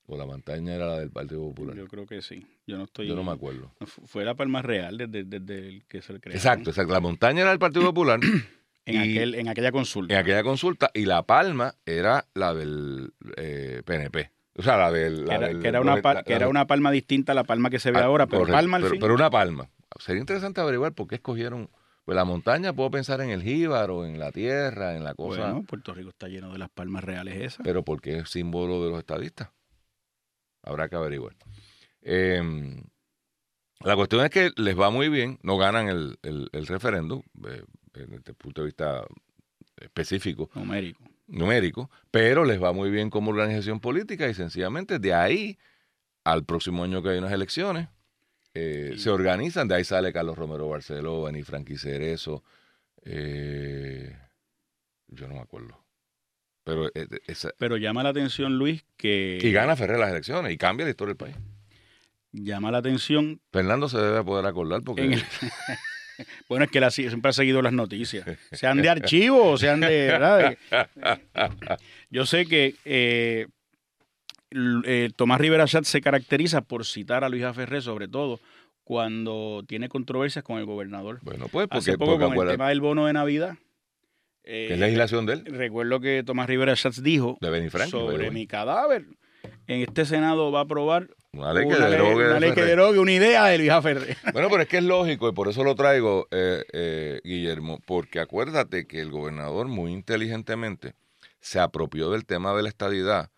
O 0.07 0.17
la 0.17 0.27
montaña 0.27 0.75
era 0.75 0.87
la 0.87 1.01
del 1.01 1.11
Partido 1.11 1.41
Popular. 1.41 1.75
Yo 1.77 1.89
creo 1.89 2.07
que 2.07 2.23
sí. 2.23 2.47
Yo 2.69 2.79
no 2.79 2.85
estoy. 2.85 3.09
Yo 3.09 3.17
no 3.17 3.25
me 3.25 3.33
acuerdo. 3.33 3.75
Fue 4.07 4.25
la 4.25 4.37
palma 4.37 4.63
real 4.63 4.97
desde, 4.97 5.25
desde 5.25 5.69
el 5.69 5.85
que 5.87 6.03
se 6.03 6.21
creó. 6.21 6.37
Exacto, 6.37 6.71
exacto. 6.71 6.93
La 6.93 7.01
montaña 7.01 7.41
era 7.41 7.51
del 7.51 7.59
Partido 7.59 7.85
Popular. 7.87 8.21
en, 8.85 8.99
aquel, 8.99 9.35
en 9.35 9.49
aquella 9.49 9.73
consulta. 9.73 10.15
En 10.15 10.21
aquella 10.21 10.45
consulta. 10.45 10.93
Y 10.95 11.07
la 11.07 11.25
palma 11.25 11.75
era 11.85 12.29
la 12.35 12.55
del 12.55 13.13
eh, 13.37 13.83
PNP. 13.85 14.34
O 14.57 14.63
sea, 14.63 14.77
la 14.77 14.91
del. 14.91 15.25
La 15.25 15.27
que, 15.27 15.35
era, 15.35 15.47
del, 15.49 15.61
que, 15.61 15.69
era, 15.69 15.81
una, 15.81 15.97
la, 15.97 16.23
que 16.23 16.33
era 16.33 16.49
una 16.49 16.67
palma 16.67 16.91
distinta 16.91 17.33
a 17.33 17.35
la 17.35 17.45
palma 17.45 17.71
que 17.71 17.79
se 17.79 17.91
ve 17.91 17.99
ah, 17.99 18.05
ahora, 18.05 18.27
pero 18.27 18.41
correcto, 18.41 18.57
palma 18.57 18.77
al 18.77 18.83
pero, 18.83 18.93
fin. 18.93 19.01
pero 19.01 19.15
una 19.15 19.31
palma. 19.31 19.69
Sería 19.99 20.21
interesante 20.21 20.61
averiguar 20.61 20.93
por 20.93 21.07
qué 21.07 21.17
escogieron 21.17 21.71
pues 22.05 22.17
la 22.17 22.25
montaña 22.25 22.73
puedo 22.75 22.91
pensar 22.91 23.21
en 23.23 23.31
el 23.31 23.43
jíbaro, 23.43 24.05
en 24.05 24.19
la 24.19 24.31
tierra, 24.31 24.95
en 24.95 25.05
la 25.05 25.15
cosa. 25.15 25.53
Bueno, 25.53 25.63
Puerto 25.63 25.95
Rico 25.95 26.11
está 26.11 26.29
lleno 26.29 26.53
de 26.53 26.59
las 26.59 26.69
palmas 26.69 27.03
reales 27.03 27.37
esas. 27.37 27.65
Pero 27.65 27.83
porque 27.83 28.19
es 28.19 28.29
símbolo 28.29 28.85
de 28.85 28.91
los 28.91 28.99
estadistas. 28.99 29.51
Habrá 30.63 30.89
que 30.89 30.97
averiguar. 30.97 31.35
Eh, 32.03 32.43
la 33.81 33.97
cuestión 33.97 34.25
es 34.25 34.31
que 34.31 34.51
les 34.57 34.79
va 34.79 34.91
muy 34.91 35.09
bien, 35.09 35.39
no 35.43 35.57
ganan 35.57 35.89
el, 35.89 36.19
el, 36.23 36.49
el 36.53 36.67
referéndum, 36.67 37.23
eh, 37.49 37.65
desde 37.93 38.15
el 38.17 38.35
punto 38.35 38.63
de 38.63 38.67
vista 38.67 39.05
específico. 39.77 40.51
Numérico. 40.55 41.03
Numérico, 41.27 41.91
pero 42.11 42.45
les 42.45 42.63
va 42.63 42.73
muy 42.73 42.91
bien 42.91 43.11
como 43.11 43.31
organización 43.31 43.81
política 43.81 44.29
y 44.29 44.35
sencillamente 44.35 44.99
de 44.99 45.15
ahí 45.15 45.59
al 46.25 46.45
próximo 46.45 46.85
año 46.85 47.03
que 47.03 47.11
hay 47.11 47.19
unas 47.19 47.33
elecciones, 47.33 47.89
eh, 48.55 48.93
sí. 48.95 49.01
se 49.01 49.11
organizan, 49.11 49.69
de 49.69 49.77
ahí 49.77 49.85
sale 49.85 50.13
Carlos 50.13 50.37
Romero 50.37 50.69
Barceló, 50.69 51.23
Beni 51.23 51.43
Franqui 51.43 51.77
Cerezo, 51.77 52.43
eh, 53.03 54.17
yo 55.09 55.29
no 55.29 55.35
me 55.35 55.41
acuerdo. 55.41 55.79
Pero, 56.65 56.89
eh, 56.95 57.07
esa, 57.27 57.51
Pero 57.59 57.77
llama 57.77 58.03
la 58.03 58.09
atención, 58.11 58.57
Luis, 58.59 58.85
que... 58.97 59.39
Y 59.41 59.53
gana 59.53 59.77
Ferrer 59.77 59.99
las 59.99 60.11
elecciones 60.11 60.53
y 60.53 60.57
cambia 60.57 60.87
la 60.87 60.91
historia 60.91 61.15
del 61.15 61.19
país. 61.19 61.37
Llama 62.33 62.71
la 62.71 62.79
atención... 62.79 63.41
Fernando 63.53 63.89
se 63.89 63.99
debe 63.99 64.25
poder 64.25 64.47
acordar 64.47 64.83
porque... 64.83 65.03
El... 65.03 65.23
bueno, 66.49 66.65
es 66.65 66.71
que 66.71 66.81
la, 66.81 66.91
siempre 66.91 67.31
ha 67.31 67.33
seguido 67.33 67.63
las 67.63 67.73
noticias. 67.73 68.27
Sean 68.53 68.83
de 68.83 68.89
archivo 68.89 69.53
o 69.53 69.59
sean 69.59 69.81
de... 69.81 70.07
¿verdad? 70.07 70.57
Yo 72.11 72.27
sé 72.27 72.47
que 72.47 72.75
eh, 72.85 73.47
eh, 74.85 75.11
Tomás 75.17 75.41
Rivera 75.41 75.67
Chat 75.67 75.85
se 75.85 76.01
caracteriza 76.01 76.63
por 76.63 76.85
citar 76.85 77.25
a 77.25 77.29
Luis 77.29 77.45
Ferré, 77.55 77.81
sobre 77.81 78.09
todo 78.09 78.41
cuando 78.85 79.65
tiene 79.67 79.89
controversias 79.89 80.45
con 80.45 80.59
el 80.59 80.67
gobernador. 80.67 81.19
Bueno, 81.23 81.49
pues 81.51 81.67
porque, 81.67 81.79
Hace 81.79 81.99
poco 81.99 82.19
porque 82.19 82.37
con 82.37 82.47
el 82.47 82.53
tema 82.53 82.69
del 82.69 82.81
bono 82.81 83.07
de 83.07 83.13
Navidad. 83.15 83.57
¿qué 84.45 84.67
eh, 84.67 84.73
es 84.75 84.79
legislación 84.79 85.27
de 85.27 85.35
él? 85.35 85.45
Recuerdo 85.47 86.01
que 86.01 86.23
Tomás 86.23 86.47
Rivera 86.47 86.77
Schatz 86.77 87.03
dijo 87.03 87.39
De 87.41 87.71
sobre 87.89 88.31
mi 88.31 88.47
cadáver. 88.47 89.07
En 89.67 89.81
este 89.83 90.05
Senado 90.05 90.53
va 90.53 90.61
a 90.61 90.63
aprobar 90.63 91.09
Una 91.33 91.53
ley 91.53 91.67
que 91.69 91.75
una, 91.75 91.89
derogue 91.89 92.27
una 92.29 92.41
ley 92.41 92.51
que 92.51 92.55
Ferrer. 92.57 92.71
derogue 92.71 92.99
una 92.99 93.13
idea 93.13 93.45
de 93.47 93.59
Luis 93.59 93.73
Ferré. 93.83 94.17
Bueno, 94.33 94.49
pero 94.51 94.63
es 94.63 94.69
que 94.69 94.79
es 94.79 94.85
lógico 94.85 95.29
y 95.29 95.33
por 95.33 95.49
eso 95.49 95.65
lo 95.65 95.75
traigo, 95.75 96.27
eh, 96.31 96.65
eh, 96.73 97.21
Guillermo, 97.25 97.79
porque 97.87 98.21
acuérdate 98.21 98.87
que 98.87 99.01
el 99.01 99.11
gobernador 99.11 99.69
muy 99.69 99.93
inteligentemente 99.93 100.95
se 101.41 101.61
apropió 101.61 102.11
del 102.11 102.25
tema 102.27 102.55
de 102.55 102.63
la 102.63 102.69
estadidad 102.69 103.31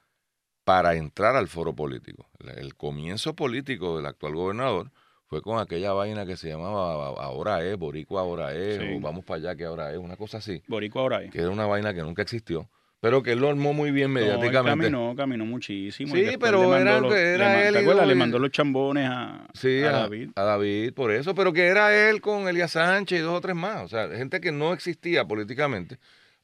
para 0.65 0.95
entrar 0.97 1.37
al 1.37 1.49
foro 1.49 1.75
político. 1.75 2.29
El, 2.41 2.59
el 2.59 2.75
comienzo 2.75 3.35
político 3.35 3.97
del 3.97 4.07
actual 4.07 4.35
gobernador 4.35 4.91
fue 5.29 5.43
con 5.43 5.59
aquella 5.61 5.93
vaina 5.93 6.25
que 6.27 6.37
se 6.37 6.49
llamaba 6.49 6.93
Ahora 7.23 7.65
es, 7.65 7.77
Boricua 7.77 8.21
Ahora 8.23 8.53
es, 8.55 8.79
Sí. 8.79 8.97
o 8.97 9.01
Vamos 9.01 9.25
para 9.25 9.39
allá 9.41 9.57
que 9.57 9.65
ahora 9.65 9.93
es, 9.93 9.99
una 9.99 10.17
cosa 10.17 10.39
así, 10.39 10.63
Boricua 10.69 11.03
ahora 11.03 11.23
es. 11.23 11.31
que 11.31 11.41
era 11.41 11.51
una 11.51 11.67
vaina 11.67 11.93
que 11.95 12.03
nunca 12.03 12.23
existió, 12.23 12.69
pero 13.07 13.23
que 13.23 13.31
él 13.31 13.39
lo 13.39 13.49
armó 13.51 13.73
muy 13.73 13.93
bien 13.93 14.13
No, 14.13 14.19
él 14.19 14.25
mediáticamente. 14.27 14.87
caminó, 14.91 15.15
caminó 15.15 15.47
muchísimo. 15.47 16.13
Sí, 16.13 16.37
pero 16.41 16.77
era- 16.77 16.99
los- 16.99 17.15
era 17.15 17.51
le, 17.51 17.55
man- 17.57 17.67
él 17.69 17.73
¿te 17.75 17.79
acuerdas? 17.79 18.07
Le 18.09 18.15
mandó 18.17 18.39
los 18.41 18.51
chambones 18.51 19.09
a, 19.09 19.47
Sí, 19.55 19.85
a 19.85 19.91
a, 19.91 19.93
David. 20.01 20.31
a 20.35 20.43
David, 20.43 20.93
por 20.93 21.13
eso, 21.13 21.33
pero 21.33 21.53
que 21.53 21.67
era 21.67 21.95
él 22.11 22.21
con 22.21 22.49
Elías 22.49 22.73
Sánchez 22.73 23.21
y 23.21 23.23
dos 23.23 23.39
o 23.39 23.41
tres 23.41 23.55
más, 23.55 23.85
o 23.85 23.87
sea, 23.87 24.09
gente 24.09 24.41
que 24.41 24.51
no 24.51 24.73
existía 24.73 25.25
políticamente, 25.25 25.99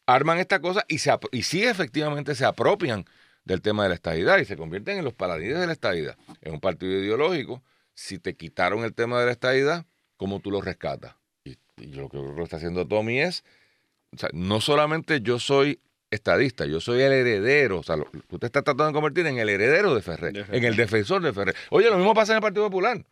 arman 0.07 0.39
esta 0.39 0.61
cosa 0.61 0.85
y, 0.87 0.99
se, 0.99 1.11
y 1.33 1.43
sí 1.43 1.65
efectivamente 1.65 2.37
se 2.37 2.45
apropian 2.45 3.07
del 3.45 3.61
tema 3.61 3.83
de 3.83 3.89
la 3.89 3.97
estadidad 3.97 4.39
y 4.39 4.45
se 4.45 4.57
convierten 4.57 4.99
en 4.99 5.05
los 5.05 5.15
paladines 5.15 5.59
de 5.59 5.67
la 5.67 5.73
estadidad. 5.73 6.17
Es 6.43 6.53
un 6.53 6.61
partido 6.61 6.93
ideológico, 6.93 7.61
si 7.93 8.21
te 8.21 8.37
quitaron 8.37 8.85
el 8.85 8.95
tema 8.95 9.19
de 9.19 9.27
la 9.27 9.33
estadidad, 9.33 9.85
¿cómo 10.17 10.39
tú 10.39 10.53
lo 10.53 10.61
rescatas? 10.61 11.17
Y, 11.45 11.57
y 11.79 11.87
lo 11.95 12.09
que 12.09 12.19
está 12.45 12.59
haciendo 12.59 12.87
Tommy 12.87 13.19
es, 13.19 13.43
o 14.15 14.19
sea, 14.19 14.29
no 14.33 14.61
solamente 14.61 15.23
yo 15.23 15.41
soy 15.41 15.81
estadista, 16.13 16.65
yo 16.67 16.81
soy 16.81 17.01
el 17.03 17.13
heredero, 17.13 17.79
o 17.81 17.83
sea, 17.83 17.97
lo, 17.97 18.05
tú 18.29 18.39
te 18.39 18.47
estás 18.47 18.63
tratando 18.63 18.87
de 18.87 18.93
convertir 18.93 19.27
en 19.27 19.39
el 19.39 19.49
heredero 19.49 19.95
de 19.95 20.03
Ferrer, 20.03 20.33
De 20.33 20.45
Ferrer. 20.45 20.59
en 20.59 20.65
el 20.65 20.77
defensor 20.77 21.23
de 21.23 21.33
Ferrer. 21.33 21.55
Oye, 21.71 21.91
lo 21.91 21.97
mismo 21.97 22.15
pasa 22.15 22.33
en 22.33 22.37
el 22.37 22.43
Partido 22.43 22.65
Popular. 22.67 23.05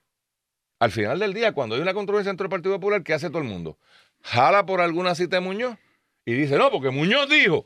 Al 0.79 0.91
final 0.93 1.19
del 1.19 1.35
día, 1.35 1.53
cuando 1.53 1.75
hay 1.75 1.81
una 1.83 1.93
controversia 1.95 2.31
dentro 2.31 2.45
del 2.45 2.51
Partido 2.51 2.75
Popular, 2.77 3.03
¿qué 3.03 3.13
hace 3.15 3.29
todo 3.29 3.39
el 3.43 3.49
mundo? 3.49 3.79
Jala 4.23 4.65
por 4.67 4.81
alguna 4.81 5.15
cita 5.15 5.37
de 5.37 5.41
Muñoz 5.41 5.77
y 6.25 6.35
dice, 6.35 6.57
no, 6.57 6.71
porque 6.71 6.91
Muñoz 6.91 7.29
dijo. 7.29 7.65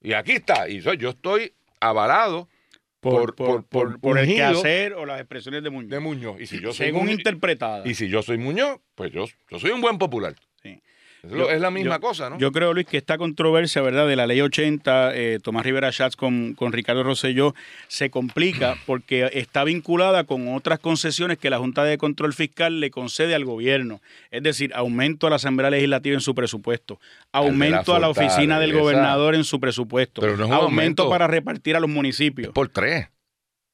Y 0.00 0.12
aquí 0.12 0.32
está. 0.32 0.68
Y 0.68 0.82
soy, 0.82 0.96
yo 0.98 1.10
estoy 1.10 1.54
avalado 1.80 2.48
Por, 3.00 3.34
por, 3.34 3.64
por, 3.64 4.00
por 4.00 4.18
el 4.18 4.26
quehacer 4.28 4.94
o 4.94 5.06
las 5.06 5.20
expresiones 5.20 5.62
de 5.62 5.70
Muñoz. 5.70 5.90
de 5.90 6.00
Muñoz. 6.00 6.40
Y 6.40 6.46
si 6.46 6.60
yo 6.60 6.72
soy 6.72 6.86
Según 6.86 7.08
interpretada. 7.08 7.82
y 7.86 7.94
si 7.94 8.08
yo 8.08 8.22
soy 8.22 8.38
Muñoz, 8.38 8.78
pues 8.94 9.12
yo, 9.12 9.24
yo 9.50 9.58
soy 9.58 9.70
un 9.70 9.80
buen 9.80 9.98
popular. 9.98 10.34
Es, 11.22 11.30
lo- 11.32 11.38
Yo- 11.38 11.50
es 11.50 11.60
la 11.60 11.70
misma 11.70 11.96
yo- 11.96 12.00
cosa, 12.00 12.30
¿no? 12.30 12.38
Yo 12.38 12.52
creo, 12.52 12.72
Luis, 12.72 12.86
que 12.86 12.96
esta 12.96 13.18
controversia, 13.18 13.82
¿verdad?, 13.82 14.06
de 14.06 14.14
la 14.16 14.26
ley 14.26 14.40
80, 14.40 15.14
eh, 15.16 15.38
Tomás 15.42 15.64
Rivera 15.64 15.90
Schatz 15.90 16.14
con, 16.16 16.54
con 16.54 16.72
Ricardo 16.72 17.02
Rosselló, 17.02 17.54
se 17.88 18.10
complica 18.10 18.76
porque 18.86 19.28
está 19.32 19.64
vinculada 19.64 20.24
con 20.24 20.54
otras 20.54 20.78
concesiones 20.78 21.38
que 21.38 21.50
la 21.50 21.58
Junta 21.58 21.82
de 21.84 21.98
Control 21.98 22.32
Fiscal 22.32 22.78
le 22.80 22.90
concede 22.90 23.34
al 23.34 23.44
gobierno. 23.44 24.00
Es 24.30 24.42
decir, 24.42 24.72
aumento 24.74 25.26
a 25.26 25.30
la 25.30 25.36
Asamblea 25.36 25.70
Legislativa 25.70 26.14
en 26.14 26.20
su 26.20 26.34
presupuesto, 26.34 27.00
aumento 27.32 27.94
a 27.94 27.98
la 27.98 28.08
oficina 28.08 28.60
del 28.60 28.72
gobernador 28.72 29.34
en 29.34 29.44
su 29.44 29.58
presupuesto, 29.58 30.20
Pero 30.20 30.36
no 30.36 30.44
es 30.44 30.48
un 30.48 30.54
aumento, 30.54 31.02
aumento. 31.04 31.10
para 31.10 31.26
repartir 31.26 31.76
a 31.76 31.80
los 31.80 31.90
municipios. 31.90 32.48
Es 32.48 32.52
por 32.54 32.68
tres. 32.68 33.08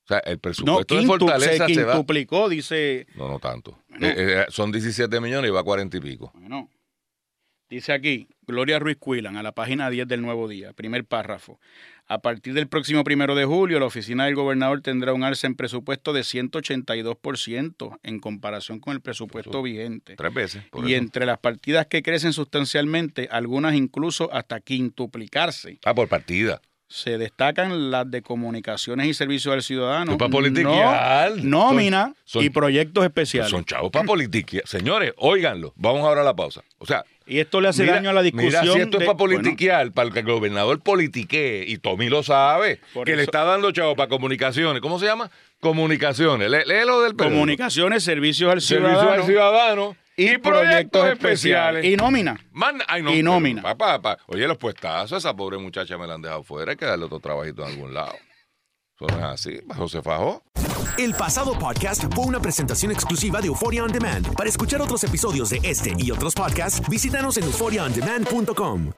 O 0.04 0.08
sea, 0.08 0.18
el 0.18 0.34
No, 0.34 0.40
presupuesto 0.40 0.94
de 0.96 1.00
quintu- 1.02 1.06
Fortaleza 1.06 1.66
se 1.68 1.74
se 1.74 1.84
va... 1.84 2.48
dice... 2.48 3.06
No, 3.14 3.28
no 3.28 3.38
tanto. 3.38 3.78
Bueno. 3.88 4.06
Eh, 4.08 4.14
eh, 4.16 4.44
son 4.48 4.72
17 4.72 5.20
millones 5.20 5.48
y 5.48 5.52
va 5.52 5.60
a 5.60 5.62
40 5.62 5.96
y 5.96 6.00
pico. 6.00 6.32
Bueno, 6.34 6.68
Dice 7.72 7.94
aquí, 7.94 8.28
Gloria 8.46 8.78
Ruiz 8.78 8.98
Cuilan, 8.98 9.38
a 9.38 9.42
la 9.42 9.52
página 9.52 9.88
10 9.88 10.06
del 10.06 10.20
Nuevo 10.20 10.46
Día, 10.46 10.74
primer 10.74 11.06
párrafo. 11.06 11.58
A 12.06 12.18
partir 12.20 12.52
del 12.52 12.68
próximo 12.68 13.02
primero 13.02 13.34
de 13.34 13.46
julio, 13.46 13.80
la 13.80 13.86
oficina 13.86 14.26
del 14.26 14.34
gobernador 14.34 14.82
tendrá 14.82 15.14
un 15.14 15.24
alza 15.24 15.46
en 15.46 15.54
presupuesto 15.54 16.12
de 16.12 16.20
182% 16.20 17.98
en 18.02 18.20
comparación 18.20 18.78
con 18.78 18.92
el 18.92 19.00
presupuesto 19.00 19.62
vigente. 19.62 20.16
Tres 20.16 20.34
veces. 20.34 20.64
por 20.70 20.86
Y 20.86 20.92
eso. 20.92 21.02
entre 21.02 21.24
las 21.24 21.38
partidas 21.38 21.86
que 21.86 22.02
crecen 22.02 22.34
sustancialmente, 22.34 23.28
algunas 23.30 23.74
incluso 23.74 24.30
hasta 24.34 24.60
quintuplicarse. 24.60 25.78
Ah, 25.86 25.94
por 25.94 26.08
partida. 26.08 26.60
Se 26.94 27.16
destacan 27.16 27.90
las 27.90 28.10
de 28.10 28.20
comunicaciones 28.20 29.06
y 29.06 29.14
servicios 29.14 29.54
al 29.54 29.62
ciudadano, 29.62 30.18
para 30.18 30.30
politiquear. 30.30 31.36
no- 31.38 31.70
nómina 31.70 32.12
Son- 32.24 32.44
y 32.44 32.50
proyectos 32.50 33.02
especiales. 33.04 33.50
Son 33.50 33.64
chavos 33.64 33.90
para 33.90 34.04
politiquear. 34.04 34.66
Señores, 34.66 35.12
óiganlo. 35.16 35.72
Vamos 35.76 36.02
ahora 36.02 36.20
a 36.20 36.24
la 36.24 36.34
pausa. 36.36 36.62
O 36.78 36.84
sea, 36.84 37.04
y 37.26 37.38
esto 37.38 37.62
le 37.62 37.68
hace 37.68 37.82
mira, 37.84 37.94
daño 37.94 38.10
a 38.10 38.12
la 38.12 38.20
discusión. 38.22 38.50
mira 38.62 38.74
si 38.74 38.78
esto 38.80 38.98
de- 38.98 39.04
es 39.04 39.08
para 39.08 39.16
bueno, 39.16 39.36
politiquear, 39.40 39.92
para 39.92 40.10
que 40.10 40.18
el 40.18 40.26
gobernador 40.26 40.80
politiquee, 40.82 41.64
y 41.66 41.78
Tommy 41.78 42.10
lo 42.10 42.22
sabe, 42.22 42.80
que 43.06 43.16
le 43.16 43.22
está 43.22 43.44
dando 43.44 43.72
chavos 43.72 43.96
para 43.96 44.08
comunicaciones. 44.10 44.82
¿Cómo 44.82 44.98
se 44.98 45.06
llama? 45.06 45.30
Comunicaciones. 45.60 46.50
Lé- 46.50 46.66
Léelo 46.66 47.00
del 47.00 47.14
periódico. 47.16 47.40
comunicaciones, 47.40 48.02
servicios 48.04 48.52
al 48.52 48.60
ciudadano, 48.60 49.10
al 49.12 49.22
ciudadano 49.24 49.96
y, 50.30 50.38
proyectos 50.38 51.08
especiales. 51.08 51.84
Y 51.84 51.96
nómina. 51.96 52.38
Man- 52.52 52.80
ay, 52.88 53.02
no, 53.02 53.10
Y 53.10 53.16
pero, 53.16 53.30
nómina. 53.32 53.62
Papá, 53.62 54.00
papá. 54.00 54.22
Oye, 54.26 54.46
los 54.46 54.58
puestazos, 54.58 55.18
esa 55.18 55.34
pobre 55.34 55.58
muchacha 55.58 55.96
me 55.98 56.06
la 56.06 56.14
han 56.14 56.22
dejado 56.22 56.42
fuera, 56.42 56.72
hay 56.72 56.76
que 56.76 56.84
darle 56.86 57.04
otro 57.06 57.20
trabajito 57.20 57.62
en 57.62 57.72
algún 57.72 57.94
lado. 57.94 58.14
Eso 58.94 59.06
no 59.06 59.18
es 59.18 59.24
así. 59.24 59.60
José 59.76 60.02
Fajó. 60.02 60.42
El 60.98 61.14
pasado 61.14 61.58
podcast 61.58 62.04
fue 62.14 62.24
una 62.26 62.40
presentación 62.40 62.92
exclusiva 62.92 63.40
de 63.40 63.48
Euphoria 63.48 63.82
On 63.82 63.90
Demand. 63.90 64.34
Para 64.36 64.48
escuchar 64.48 64.80
otros 64.82 65.02
episodios 65.04 65.50
de 65.50 65.60
este 65.62 65.94
y 65.98 66.10
otros 66.10 66.34
podcasts, 66.34 66.86
visítanos 66.88 67.36
en 67.38 67.44
euphoriaondemand.com. 67.44 68.92